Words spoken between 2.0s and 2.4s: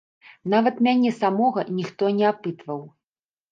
не